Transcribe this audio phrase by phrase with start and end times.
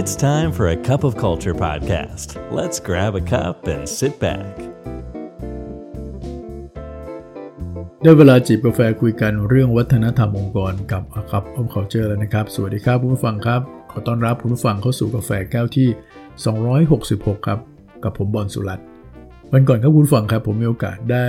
[0.00, 2.28] It's time for a cup of culture podcast.
[2.58, 4.52] Let's grab a cup and sit back.
[8.02, 15.88] ได้เวลาจิบกาแฟคุยกันเรื่องวัฒนธรรมองค์กรกับ A Cup of Culture แล้วนะครับ สวัสดีครับคุณผู้ฟังครับ ขอต้อนรับคุณผู้ฟังเข้าสู่กาแฟแก้วที่
[16.68, 17.58] 266 ครับ
[18.04, 18.86] กับผมบอลสุรัตน์
[19.52, 21.28] วันก่อนครับคุณผู้ฟังครับ ผมมีโอกาสได้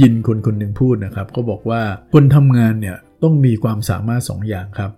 [0.00, 1.82] ยินคนคนหนึ่งพูดนะครับ ก็บอกว่า
[2.14, 4.92] คนทำงานเนี่ยต้องมีความสามารถ 2 อย่างครับ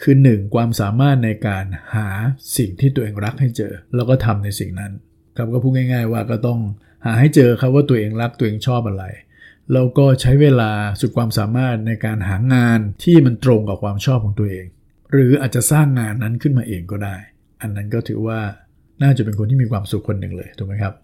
[0.00, 0.54] คือ 1.
[0.54, 1.64] ความสามารถในการ
[1.94, 2.08] หา
[2.56, 4.92] สิ่งที่ตัวเองรักให้เจอ แล้วก็ทำในสิ่งนั้น
[5.36, 6.60] ครับก็พูดง่าย ๆ ว่าก็ต้อง
[7.04, 9.04] หาให้เจอครับว่าตัวเองรักตัวเองชอบอะไร
[9.72, 14.66] แล้วก็ใช้เวลาสุดความสามารถในการหางานที่มันตรงกับความชอบของตัวเอง
[15.12, 17.16] หรืออาจจะสร้างงานนั้นขึ้นมาเองก็ได้
[17.60, 18.40] อันนั้นก็ถือว่า
[19.02, 20.94] น่าจะเป็นคนที่มีความสุขคนหนึ่งเลยถูกไหมครับ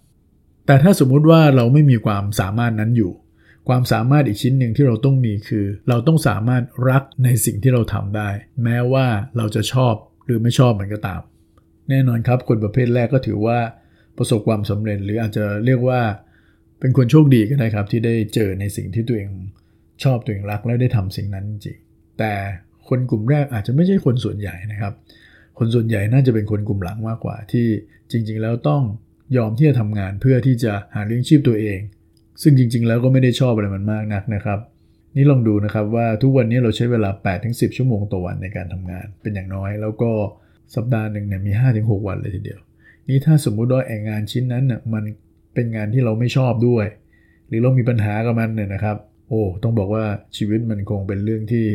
[0.67, 3.13] แต่ถ้าสมมุติว่าเราไม่มีความสามารถนั้นอยู่
[3.69, 8.29] ความสามารถอีกชิ้นหนึ่งที่เราต้องมีคือ เราต้องสามารถรักในสิ่งที่เราทำได้
[8.65, 9.95] แม้ว่าเราจะชอบ
[10.27, 11.21] หรือไม่ชอบมันก็ตาม
[11.91, 13.59] แน่นอนครับคนประเภทแรกก็ถือว่า
[14.19, 16.01] ประสบความสำเร็จหรืออาจจะเรียกว่า
[16.81, 19.31] เป็นคนโชคดีก็ได้ครับ ที่ได้เจอในสิ่งที่ตัวเอง
[20.05, 21.79] ชอบตัวเองรักแล้วได้ทำสิ่งนั้นจริง
[22.19, 22.33] แต่
[22.89, 24.93] คนกลุ่มแรกอาจจะไม่ใช่คนส่วนใหญ่นะครับ
[25.59, 27.67] คนส่วนใหญ่น่าจะเป็นคนกลุ่มหลังมากกว่าที่
[28.11, 28.83] จริง ๆ แล้วต้อง
[29.37, 31.81] ยอมที่จะทำงานเพื่อที่จะหาเลี้ยงชีพตัวเอง
[32.43, 34.59] ซึ่งจริง ๆ แล้วก็ไม่ได้ชอบอะไรมันมากนักนะครับ
[35.17, 37.11] นี่ลองดูนะครับว่าทุกวันนี้เราใช้เวลา
[37.43, 40.11] 8-10 ชั่วโมงต่อวันในการทำงาน เป็นอย่างน้อย แล้วก็
[40.75, 42.61] สัปดาห์หนึ่งเนี่ยมี 5-6 วันเลยทีเดียว
[43.09, 45.05] นี่ถ้าสมมุติว่าแองานชิ้นนั้นน่ะมัน
[45.55, 46.87] เป็นงานที่เราไม่ชอบด้วย
[47.49, 48.97] หรือเรามีปัญหากับมันเนี่ยนะครับ
[49.29, 50.05] โอ้ต้องบอกว่า
[50.37, 51.67] ชีวิตมันคงเป็นเรื่องที่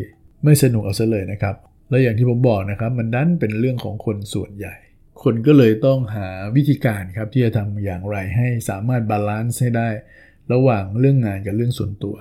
[0.44, 1.56] ไม่สนุกเอาซะเลยนะครับ
[1.90, 4.76] แล้วอย่างที่ผมบอกนะครับ มันดันเป็นเรื่องของคนส่วนใหญ่
[5.24, 9.90] คนก็เลยต้องหาวิธีการครับที่จะทำอย่างไรให้สามารถ balance ให้ได้
[10.54, 12.16] ระหว่างเรื่องงานกับเรื่องส่วนตัว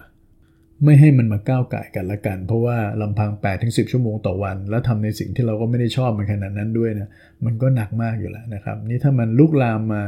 [0.85, 7.09] ไม่ให้มันมาก้าวก่ายกันละกัน เพราะว่าลำพัง8-10ชั่วโมงต่อวัน แล้วทำในสิ่งที่เราก็ไม่ได้ชอบมันขนาดนั้นด้วยนะ
[7.45, 10.03] มันก็หนักมากอยู่แล้วนะครับ นี่ถ้ามันลุกลามมา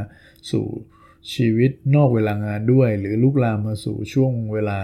[0.51, 0.67] สู่
[1.35, 4.79] ชีวิตนอกเวลางานด้วย หรือลุกลามมาสู่ช่วงเวลา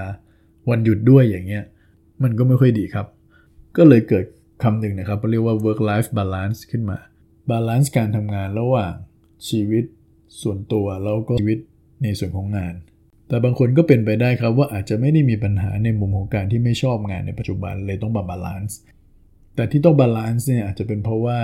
[0.70, 1.64] วันหยุดด้วยอย่างเงี้ย
[2.22, 3.06] มันก็ไม่ค่อยดีครับ
[3.76, 4.24] ก็เลยเกิด
[4.62, 6.98] คำหนึ่งนะครับเรียกว่า work life balance ขึ้นมา
[7.50, 8.94] balance การทำงานระหว่าง
[9.48, 9.84] ชีวิต
[10.42, 11.58] ส่วนตัวแล้วก็ชีวิต
[12.02, 12.74] ในส่วนของงาน
[13.30, 18.78] แต่บางคนก็เป็นไปได้ครับว่าอาจจะไม่ได้มีปัญหาในมุมของการที่ไม่ชอบงานในปัจจุบันเลยต้อง balance
[19.56, 21.38] แต่ที่ต้อง balance เนี่ยอาจจะเป็นเพราะว่า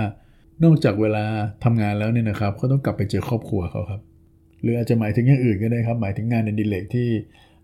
[0.63, 1.25] นอกจากเวลา
[1.63, 4.01] ทำงานแล้วเนี่ยนะครับเขาต้องกลับไปเจอครอบครัวเขาครับ
[4.61, 7.09] หรืออาจจะหมายถึงอย่างอื่นก็ได้ครับ หมายถึงงานอดิเรกที่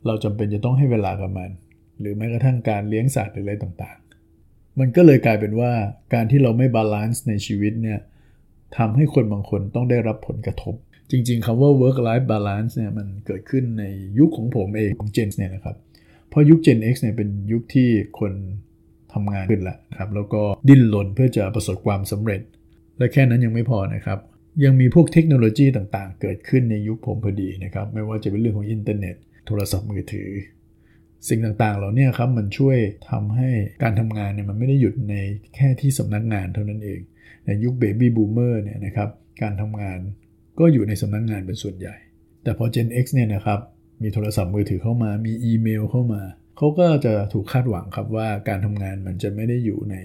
[0.06, 1.50] เราจำเป็นจะต้องให้เวลากับมัน
[2.00, 5.72] หรือแม้กระทั่งการเลี้ยงสัตว์หรืออะไรต่างๆ มันก็เลยกลายเป็นว่า
[6.14, 8.00] การที่เราไม่ balance ในชีวิตเนี่ย
[8.78, 10.76] ทำให้คนบางคนต้องได้รับผลกระทบ
[11.12, 13.84] จริงๆคำว่า work life balance เนี่ยมันเกิดขึ้นใน
[14.20, 15.76] ยุคของผมเองของ Gen เนี่ยนะครับ
[16.30, 18.34] เพราะยุค Gen X เนี่ยเป็นยุคที่คน
[19.14, 22.42] ทำงานขึ้นแล้วนะครับ แล้วก็ดิ้นรนเพื่อจะประสบความสำเร็จ
[22.98, 24.20] และแค่นั้นยังไม่พอนะครับ
[24.64, 29.16] ยังมีพวกเทคโนโลยีต่างๆ เกิดขึ้นในยุคผมพอดีนะครับ ไม่ว่าจะเป็นเรื่องของอินเทอร์เน็ต
[29.48, 30.30] โทรศัพท์มือถือ
[31.30, 32.78] สิ่งต่างๆ เหล่านี้ครับมันช่วย
[33.12, 33.50] ทำให้
[33.84, 35.16] การทำงานเนี่ยมันไม่ได้หยุดใน
[35.56, 37.00] แค่ที่สำนักงานเท่านั้นเอง
[37.46, 39.10] ในยุค Baby Boomer เนี่ยนะครับ
[39.42, 40.00] การทำงาน
[40.60, 41.96] ก็อยู่ในสำนักงานเป็นส่วนใหญ่
[42.44, 43.60] แต่พอ Gen X เนี่ยนะครับ
[44.04, 46.22] มีโทรศัพท์มือถือเข้ามามีอีเมลเข้ามา
[46.58, 49.96] เขาก็จะถูกคาดหวังครับว่าการทำงานมันจะไม่ได้อยู่ใน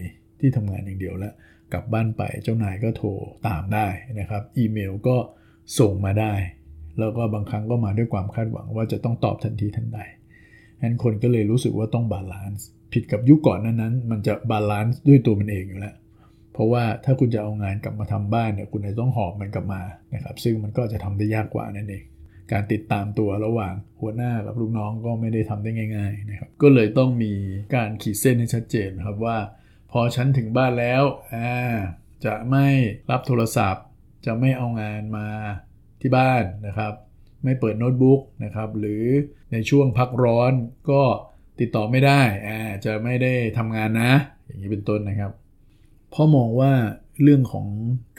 [0.41, 1.35] ที่ทำงานอย่างเดียวแล้ว
[1.73, 3.09] กลับบ้านไปเจ้านายก็โทร
[3.49, 3.87] ตามได้
[4.21, 5.17] นะครับ อีเมลก็
[5.79, 6.35] ส่งมาได้
[6.99, 9.99] แล้วก็บางครั้งก็มาด้วยความคาดหวังว่าจะต้องตอบทันทีทันใด
[10.83, 15.95] นั้นคนก็เลยรู้สึกว่าต้อง balance ผิดกับยุคก่อนนั้นนั้น มันจะ balance ด้วยตัวมันเองอยู่แล้ว
[16.59, 19.83] เพราะว่าถ้าคุณจะเอางานกลับมาทำบ้านเนี่ยคุณจะต้องหอบมันกลับมา
[20.15, 22.05] นะครับซึ่งมันก็จะทำได้ยากกว่านั่นเอง
[22.53, 27.33] การติดตามตัวระหว่างหัวหน้ากับลูกน้องก็ไม่ได้ทำได้ง่ายๆนะครับก็เลยต้องมี
[27.75, 29.39] การขีดเส้นให้ชัดเจนครับว่า
[29.93, 31.03] พอฉันถึงบ้านแล้ว
[31.35, 31.53] อ่า
[32.25, 32.67] จะไม่
[33.11, 33.85] รับโทรศัพท์
[34.27, 35.29] จะไม่เอางานมา
[36.01, 36.93] ที่บ้านนะครับ
[37.45, 39.05] ไม่เปิดโน้ตบุ๊กนะครับหรือ
[39.53, 40.53] ในช่วงพักร้อน
[40.91, 41.03] ก็
[41.61, 44.13] ติดต่อไม่ได้อ่าจะไม่ได้ทำงานนะ
[44.45, 45.33] อย่างนี้เป็นต้นนะครับ
[46.13, 46.73] พราะมองว่า
[47.23, 47.67] เรื่องของ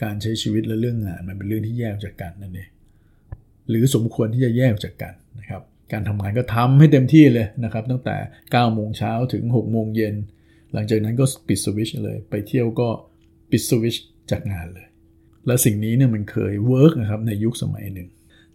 [0.02, 2.68] การใช้ชีวิตและเรื่องงานมันเป็นเรื่องที่แยกจากกันนั่นเอง
[3.68, 5.62] หรือสมควรที่จะแยกจากกันนะครับ
[5.92, 10.14] การทำงานก็ทำให้เต็มที่เลยนะครับ ตั้งแต่9โมงเช้าถึง6โมงเย็น
[10.72, 12.88] หลังจากนั้นก็ปิดสวิตช์เลย ไปเที่ยวก็
[13.50, 13.94] ปิดสวิตช์
[14.30, 14.86] จากงานเลย
[15.46, 18.08] และสิ่งนี้เนี่ยมันเคย work นะครับในยุคสมัยหนึ่ง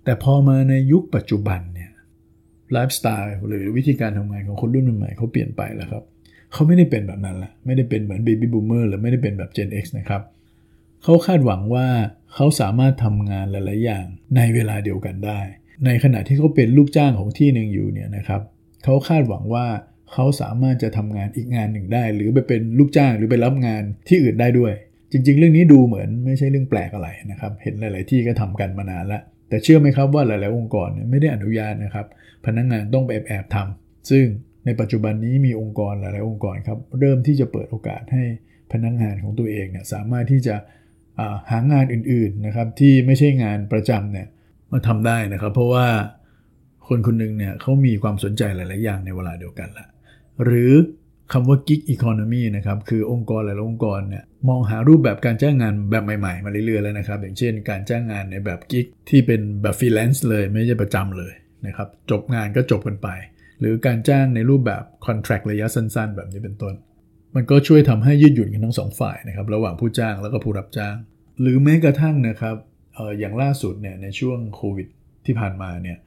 [0.04, 1.92] แต่พอมาในยุคปัจจุบันเนี่ย
[2.72, 6.04] ไลฟ์สไตล์หรือวิธีการทำงานของคนรุ่นใหม่เขาเปลี่ยนไปแล้วครับ
[6.56, 10.22] เขาไม่ได้เป็นแบบนั้นละไม่ได้เป็นเหมือน Baby Boomer หรือไม่ได้เป็นแบบ Gen X นะครับ
[11.04, 11.88] เขาคาดหวังว่า
[12.34, 14.06] เขาสามารถทำงานหลาย ๆ อย่าง
[14.36, 15.40] ในเวลาเดียวกันได้
[15.86, 18.42] ในขณะที่เขาเป็นลูกจ้างของที่หนึ่งอยู่เนี่ยนะครับ
[18.84, 19.66] เขาคาดหวังว่า
[20.14, 24.74] เขาสามารถจะทำงานอีกงานหนึ่งได้ หรือไปเป็นลูกจ้างหรือไปรับงานที่อื่นได้ด้วย
[25.12, 32.06] จริง ๆ เรื่องนี้ดูเหมือนไม่ใช่เรื่องแปลกอะไรนะครับ เห็นหลาย ๆ ที่ก็ทำกันมานานแล้วแต่เชื่อไหมครับว่าหลาย ๆ องค์กรไม่ได้อนุญาตนะครับ
[32.46, 34.26] พนักงงานต้องไปแอบทำซึ่ง
[34.66, 38.24] ในปัจจุบันนี้มีองค์กรหลาย ๆ องค์กรครับเริ่มที่จะเปิดโอกาสให้
[38.72, 40.56] พนักงงานของตัวเองเนี่ยสามารถที่จะ
[41.52, 44.28] หางานอื่น ๆ นะครับที่ไม่ใช่งานประจำเนี่ย
[44.72, 45.88] มาทำได้นะครับ เพราะว่า
[46.88, 49.88] คนคนหนึ่งเนี่ยเขามีความสนใจหลาย ๆ อย่างในเวลาเดียวกันละ
[50.44, 50.74] หรือ
[51.34, 61.34] คำว่า gig economy นะครับคือองค์กรหลายๆองค์กรเนี่ยมองหารูปแบบการจ้างงานแบบใหม่ ๆ มาเรื่อย ๆ แล้วนะครับ อย่างเช่น การจ้างงานในแบบ gig ที่เป็นแบบฟรีแลนซ์เลยไม่ใช่ประจำเลย
[61.68, 63.10] นะครับจบงานก็จบกันไป
[63.60, 66.74] หรือการจ้างในรูปแบบ contract ระยะสั้น ๆ แบบนี้เป็นต้น
[67.36, 70.96] มันก็ช่วยทำให้ยืดหยุ่นกันทั้งสองฝ่ายนะครับระหว่างผู้จ้างแล้วก็ผู้รับจ้าง
[71.42, 72.56] หรือแม้กระทั่งนะครับ
[72.98, 74.88] อออย่างล่าสุดเนี่ยในช่วงโควิด
[75.26, 75.98] ที่ผ่านมาเนี่ย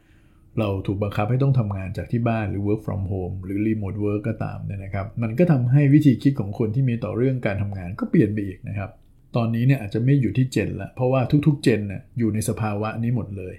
[0.59, 8.91] เราถูกบังคับให้ต้องทำงานจากที่บ้านหรือ work from home หรือ remote work ก็ตามเนี่ยนะครับ มันก็ทำให้วิธีคิดของคนที่มีต่อเรื่องการทำงานก็เปลี่ยนไปอีกนะครับ
[9.37, 13.55] ตอนนี้เนี่ยอาจจะไม่อยู่ที่เจนละเพราะว่าทุกๆเจนเนี่ยอยู่ในสภาวะนี้หมดเลย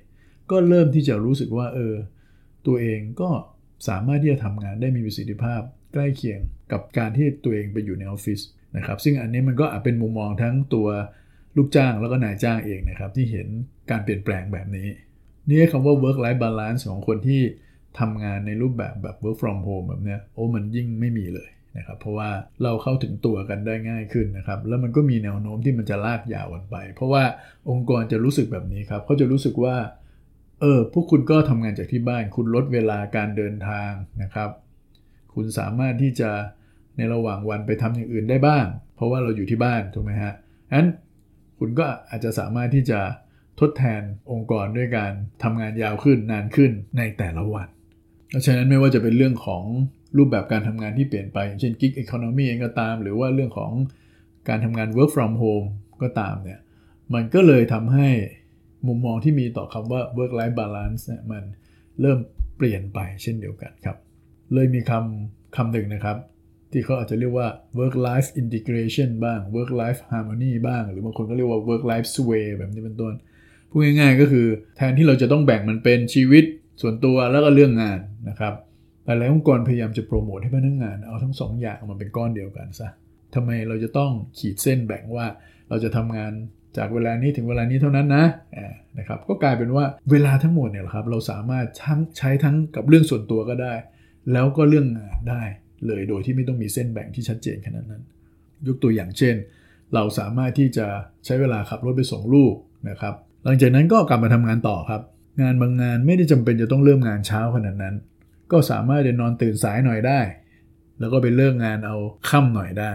[0.51, 1.94] ก็เริ่มที่จะรู้สึกว่าเออ
[2.68, 3.30] ตัวเองก็
[3.87, 5.61] สามารถที่จะทำงานได้มีประสิทธิภาพ
[5.93, 6.39] ใกล้เคียง
[6.71, 8.39] กับการที่ตัวเองไปอยู่ในออฟฟิศ
[8.77, 10.87] นะครับ ซึ่งอันนี้มันก็อาจเป็นมุมมองทั้งตัว
[11.57, 13.47] ลูกจ้างแล้วก็นายจ้างเองนะครับที่เห็น
[13.91, 14.87] การเปลี่ยนแปลงแบบนี้
[15.49, 17.41] นี่คำว่า work life balance ของคนที่
[17.99, 22.29] ทำงานในรูปแบบแบบ work from home แบบเนี้ยโอ้มันยิ่งไม่มีเลยนะครับเพราะว่า
[22.63, 27.23] เราเข้าถึงตัวกันได้ง่ายขึ้นนะครับแล้วมันก็มีแนวโน้มที่มันจะลากยาวกันไป เพราะว่า
[27.69, 29.75] องค์กรจะรู้สึกแบบนี้ครับเขาจะรู้สึกว่า
[30.61, 33.91] เออพวกคุณก็ทำงานจากที่บ้าน คุณลดเวลาการเดินทาง
[34.21, 34.50] นะครับ
[35.33, 36.31] คุณสามารถที่จะ
[36.97, 38.65] ในระหว่างวันไปทำอย่างอื่นได้บ้าง
[38.95, 40.33] เพราะว่าเราอยู่ที่บ้านถูกไหมฮะ
[40.73, 40.88] งั้น
[41.59, 43.00] คุณก็อาจจะสามารถที่จะ
[43.59, 44.01] ทดแทน
[44.31, 45.11] องค์กรด้วยการ
[45.44, 47.67] ทำงานยาวขึ้นนานขึ้นในแต่ละวัน
[48.29, 49.63] เพราะฉะนั้นไม่ว่าจะเป็นเรื่องของ
[50.17, 53.71] รูปแบบการทำงานที่เปลี่ยนไปอย่างเช่น gig economy เองก็ตาม หรือว่าเรื่องของ
[54.50, 55.67] การทำงาน work from home
[56.01, 56.59] ก็ตามเนี่ย
[57.13, 58.09] มันก็เลยทำให้
[58.87, 61.43] มุมมองที่มีต่อคำว่า work life balance เนี่ยมัน
[62.01, 62.19] เริ่ม
[62.57, 63.97] เปลี่ยนไปเช่นเดียวกันครับ
[64.53, 66.17] เลยมีคำคำหนึ่งนะครับ
[66.71, 67.47] ที่เขาอาจจะเรียกว่า
[67.79, 73.13] work life integration บ้าง work life harmony บ้าง หรือบางคนก็เรียกว่า work life sway แบบนี้เป็นต้น
[73.69, 74.47] พูดง่ายๆก็คือ
[74.77, 76.43] แทนที่เราจะต้องแบ่งมันเป็นชีวิต
[76.81, 77.99] ส่วนตัวแล้วก็เรื่องงาน
[78.29, 78.53] นะครับ
[79.05, 82.89] หลายๆองค์กรพยายามจะโปรโมทให้พนักงงานเอาทั้งสองอย่างมันเป็นก้อนเดียวกันซะ
[83.35, 85.25] ทำไมเราจะต้องขีดเส้นแบ่งว่า
[85.69, 86.33] เราจะทำงาน
[86.77, 88.25] จากเวลานี้ถึงเวลานี้เท่านั้นนะ
[88.98, 93.74] นะครับก็กลายเป็นว่าเวลาทั้งหมดเนี่ยครับเราสามารถทั้งใช้ทั้งกับเรื่องส่วนตัวก็ได้
[94.33, 95.44] แล้วก็เรื่องงานได้
[95.88, 98.04] เลยโดยที่ไม่ต้องมีเส้นแบ่งที่ชัดเจนขนาดนั้น
[98.68, 99.36] ยกตัวอย่างเช่น
[99.94, 100.88] เราสามารถที่จะ
[101.25, 102.56] ใช้เวลาขับรถไปส่งลูก
[102.89, 103.13] นะครับ
[103.44, 105.01] หลังจากนั้นก็กลับมาทำงานต่อครับ
[105.42, 107.95] งานบางงานไม่ได้จำเป็นจะต้องเริ่มงานเช้าขนาดนั้น
[108.51, 110.19] ก็สามารถจะนอนตื่นสายหน่อยได้
[111.00, 111.95] แล้วก็ไปเลิกงานเอา
[112.30, 112.92] ค่ำหน่อยได้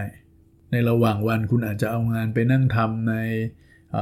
[0.71, 3.13] ในระหว่างวันคุณอาจจะเอางานไปนั่งทำใน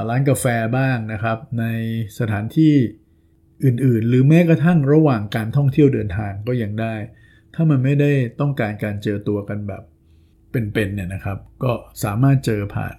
[0.08, 0.46] ร้านกาแฟ
[0.76, 1.66] บ้างนะครับ ใน
[2.18, 2.74] สถานที่
[3.64, 6.94] อื่นๆ หรือแม้กระทั่งระหว่างการท่องเที่ยวเดินทางก็ยังได้
[7.54, 9.82] ถ้ามันไม่ได้ต้องการการเจอตัวกันแบบ
[10.50, 11.72] เป็นๆเนี่ยนะครับ ก็
[12.04, 12.94] สามารถเจอผ่าน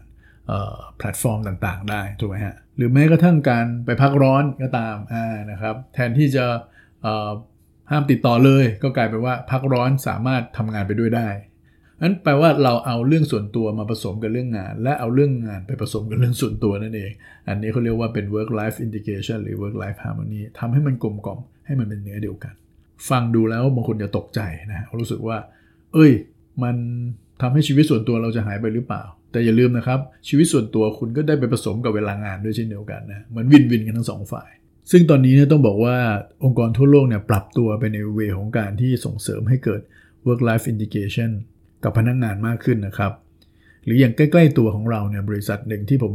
[0.97, 6.45] แพลตฟอร์มต่างๆ ได้ถูกไหมฮะหรือแม้กระทั่งการไปพักร้อนก็ตามอ่านะครับ แทนที่จะ
[7.91, 11.29] ห้ามติดต่อเลย ก็กลายเป็นว่าพักร้อนสามารถทำงานไปด้วยได้
[12.05, 17.11] นั้นแปลว่าเราเอาเรื่องส่วนตัวมาผสมกับเรื่องงาน และเอาเรื่องงานไปผสมกับเรื่องส่วนตัวนั่นเอง
[17.47, 22.53] อันนี้เขาเรียกว่าเป็น work life integration หรือ work life harmony ทำให้มันกลมกล่อมให้มันเป็นเนื้อเดียวกัน
[23.09, 24.39] ฟังดูแล้วบางคนจะตกใจ
[24.71, 25.37] นะรู้สึกว่า
[25.93, 26.11] เอ้ย
[26.63, 26.75] มัน
[27.41, 34.49] ทำให้ชีวิตส่วนตัวเราจะหายไปหรือเปล่า แต่อย่าลืมนะครับ ชีวิตส่วนตัวคุณก็ได้ไปผสมกับเวลางานด้วยเช่นเดียวกันนะเหมือนวินวินกันทั้งสองฝ่าย
[34.91, 35.97] ซึ่งตอนนี้เนี่ยต้องบอกว่า
[36.43, 39.81] องค์กรทั่วโลกเนี่ยปรับตัวไปในเวของการที่ส่งเสริมให้เกิด
[40.27, 41.31] work life integration
[41.85, 43.11] กับพนักงงานมากขึ้นนะครับ
[43.83, 46.13] หรืออย่างใกล้ๆตัวของเราเนี่ยบริษัทหนึ่งที่ผม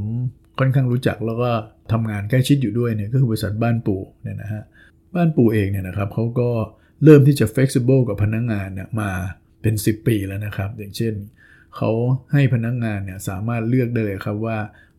[0.59, 1.51] ค่อนข้างรู้จักแล้วก็
[1.93, 4.63] ทำงานใกล้ชิดอยู่ด้วยเนี่ยก็คือบริษัทบ้านปู่เนี่ยนะฮะ
[5.15, 6.51] บ้านปู่เองเนี่ยนะครับเขาก็
[7.05, 9.11] เริ่มที่จะ flexible กับพนักงงานเนี่ยมา
[9.63, 11.15] เป็น 10 ปีแล้วนะครับ อย่างเช่น
[11.77, 11.91] เขา
[12.33, 14.59] ให้พนักงงานเนี่ยสามารถเลือกได้เลยครับว่า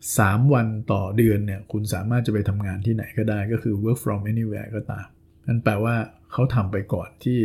[0.10, 5.08] 3 วันต่อเดือนเนี่ยคุณสามารถจะไปทำงานที่ไหนก็ได้ก็คือ work from anywhere ก็ตาม
[5.48, 5.96] นั่นแปลว่า
[6.32, 7.40] เขาทำไปก่อนที่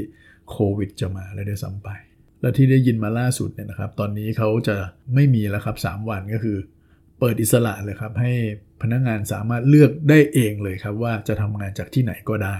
[0.51, 1.89] โควิดจะมาแล้วได้ซ้ำไป
[2.47, 4.77] และที่ได้ยินมาล่าสุดเนี่ยนะครับ ตอนนี้เขาจะ
[5.15, 6.59] ไม่มีแล้วครับ 3 วันก็คือ
[7.19, 8.33] เปิดอิสระเลยครับ ให้
[8.83, 12.59] พนักงงานสามารถเลือกได้เองเลยครับ ว่าจะทำงานจากที่ไหนก็ได้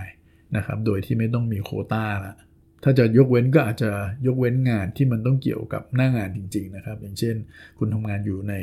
[0.57, 2.35] นะครับ โดยที่ไม่ต้องมีโคต้าละ
[2.83, 3.91] ถ้าจะยกเว้นก็อาจจะ
[4.27, 7.35] ยกเว้นงานที่มันต้องเกี่ยวกับหน้างานจริง ๆนะครับ อย่างเช่น
[7.79, 8.55] คุณทำงานอยู่ใน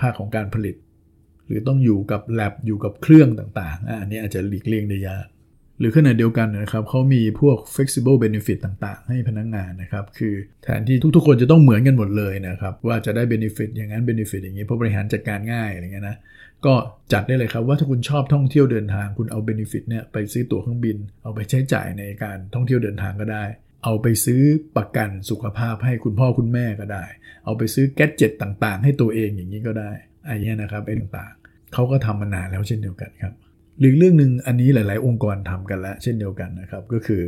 [0.00, 0.76] ภาคของการผลิต
[1.46, 5.26] หรือต้องอยู่กับแ a บอยู่กับเครื่องต่างๆอันนี้อาจจะหลีกเลี่ยงได้ยาก
[5.78, 16.16] หรือขณะเดียวกันนะครับเขามีพวก flexible benefit ต่างๆ ให้พนักงงานนะครับ คือแทนที่ทุกๆ คนจะต้องเหมือนกันหมดเลยนะครับ ว่าจะได้ benefit อย่างนั้น benefit อย่างนี้เพราะบริหารจัดการง่ายอะไรเงี้ยนะ
[16.66, 16.74] ก็
[17.12, 23.44] จัดได้เลยครับว่าถ้าคุณชอบท่องเที่ยวเดินทางคุณเอา benefit เนี่ยไปซื้อตั๋วเครื่องบิน เอาไปใช้จ่ายในการท่องเที่ยวเดินทางก็ได้
[23.84, 24.42] เอาไปซื้อ
[24.76, 27.04] ประกันสุขภาพให้คุณพ่อคุณแม่ก็ได้
[27.44, 29.90] เอาไปซื้อแก๊เจ็ตต่างๆ ให้ตัวเองอย่างนี้ก็ได้
[30.26, 33.34] ไอ้นี้นะครับไอ้ต่างๆเขาก็ทำมานานแล้วเช่นเดียวกันครับ
[33.78, 37.22] หรือเรื่องหนึ่งอันนี้หลาย ๆ องค์กรทำกันแล้ว เช่นเดียวกันนะครับ ก็คือ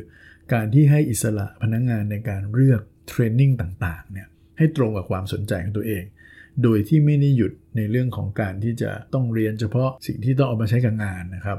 [0.52, 4.28] การที่ให้อิสระพนักงงานในการเลือกเทรนนิ่งต่างๆเนี่ย
[4.59, 6.05] ให้ตรงกับความสนใจของตัวเอง
[6.62, 11.59] โดยที่ไม่ได้หยุดในเรื่องของการที่จะต้องเรียนเฉพาะสิ่งที่ต้องเอามาใช้กับงานนะครับ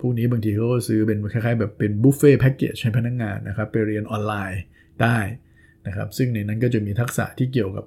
[0.00, 4.62] พวกนี้บางทีเขาก็ซื้อเป็นคล้ายๆ แบบเป็นบุฟเฟ่แพ็กเกจให้พนักงงานนะครับ ไปเรียนออนไลน์
[5.02, 5.18] ได้
[5.86, 7.84] นะครับ ซึ่งในนั้นก็จะมีทักษะที่เกี่ยวกับ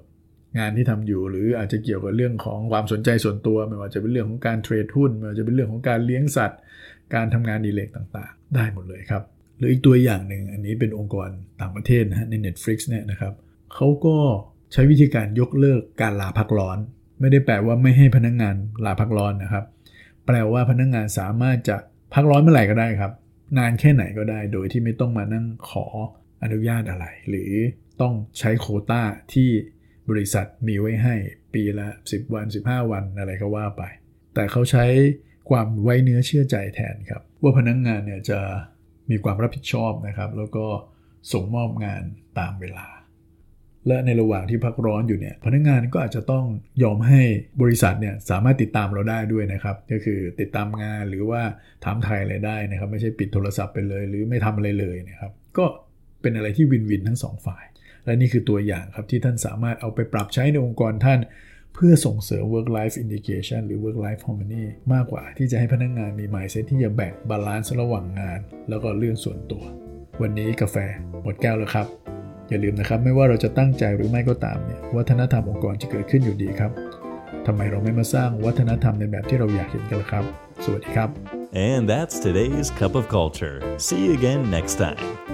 [0.58, 6.60] งานที่ทำอยู่ หรืออาจจะเกี่ยวกับเรื่องของความสนใจส่วนตัวไม่ว่าจะเป็นเรื่องของการเทรดหุ้นไม่ว่าจะเป็นเรื่องของการเลี้ยงสัตว์
[7.14, 9.22] การทำงานดีเลกต่างๆ ได้หมดเลยครับ
[9.58, 11.28] หรืออีกตัวอย่างหนึ่งอันนี้เป็นองค์กร
[11.60, 13.32] ต่างประเทศนะฮะใน Netflix เนี่ยนะครับ
[13.74, 14.16] เขาก็
[14.72, 16.78] ใช้วิธีการยกเลิกการลาพักร้อน
[17.20, 19.64] ไม่ได้แปลว่าไม่ให้พนักงงานลาพักร้อนนะครับ
[20.26, 21.76] แปลว่าพนักงงานสามารถจะ
[22.14, 23.12] พักร้อนเมื่อไหร่ก็ได้ครับ
[23.58, 25.86] นานแค่ไหนก็ได้ โดยที่ไม่ต้องมานั่งขอ
[26.42, 27.52] อนุญาตอะไร หรือ
[28.00, 29.48] ต้องใช้โคต้าที่
[30.10, 31.14] บริษัทมีไว้ให้
[31.54, 33.82] ปีละ 10 วัน 15 วันอะไรก็ว่าไป
[34.34, 34.84] แต่เขาใช้
[35.50, 38.40] ความไว้เนื้อเชื่อใจแทนครับ ว่าพนักงงานเนี่ยจะ
[39.10, 40.66] มีความรับผิดชอบนะครับ แล้วก็
[41.32, 42.02] ส่งมอบงาน
[42.38, 42.86] ตามเวลา
[43.88, 46.44] และในระหว่างที่พักร้อนอยู่เนี่ยพนักงานก็อาจจะต้อง
[46.82, 47.22] ยอมให้
[47.62, 51.42] บริษัทเนี่ยสามารถติดตามเราได้ด้วยนะครับ ก็คือติดตามงานหรือว่า
[51.84, 55.64] ถามไถ่อะไรได้นะครับ ไม่ใช่ปิดโทรศัพท์ไปเลย หรือไม่ทำอะไรเลยนะครับ ก็
[56.22, 57.64] เป็นอะไรที่ win-win ทั้งสองฝ่าย
[58.04, 61.20] และนี่คือตัวอย่างครับที่ท่านสามารถเอาไปปรับใช้ในองค์กรท่าน
[61.74, 69.64] เพื่อส่งเสริม work life integration หรือ work life harmony มากกว่าที่จะให้พนักงานมี mindset ที่จะแบ่ง balance ระหว่างงาน แล้วก็เรื่องส่วนตัว
[70.22, 70.76] วันนี้กาแฟ
[71.22, 71.86] หมดแก้วแล้วครับ
[72.48, 76.72] อย่าลืมนะครับไม่ว่าเราจะตั้งใจหรือไม่ก็ตามเนี่ยวัฒนธรรมองค์กรจะเกิดขึ้นอยู่ดีครับ
[77.46, 80.24] ทำไมเราไม่มาสร้างวัฒนธรรมในแบบที่เราอยากเห็นกันล่ะครับ
[80.64, 81.10] สวัสดีครับ
[81.70, 83.56] And that's today's cup of culture.
[83.86, 85.33] See you again next time.